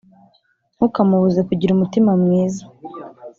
[0.75, 2.63] Ntukamubuze kugira umutima mwiza